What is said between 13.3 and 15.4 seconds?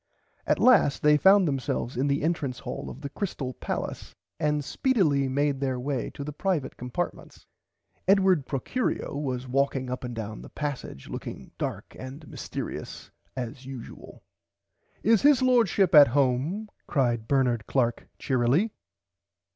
as usual. Is